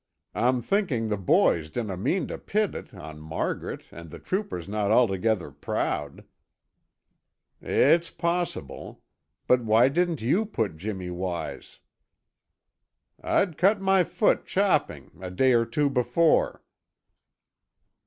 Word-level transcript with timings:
"I'm 0.33 0.63
thinking 0.63 1.09
the 1.09 1.15
boys 1.17 1.69
dinna 1.69 1.95
mean 1.95 2.25
to 2.29 2.39
pit 2.39 2.73
it 2.73 2.91
on 2.91 3.19
Margaret 3.19 3.83
and 3.91 4.09
the 4.09 4.17
trooper's 4.17 4.67
no' 4.67 4.89
altogether 4.91 5.51
prood." 5.51 6.25
"It's 7.61 8.09
possible. 8.09 9.03
But 9.45 9.63
why 9.63 9.89
didn't 9.89 10.23
you 10.23 10.43
put 10.47 10.75
Jimmy 10.77 11.11
wise?" 11.11 11.77
"I'd 13.21 13.59
cut 13.59 13.79
my 13.79 14.03
foot 14.03 14.47
chopping, 14.47 15.11
a 15.21 15.29
day 15.29 15.53
or 15.53 15.67
two 15.67 15.87
before." 15.87 16.63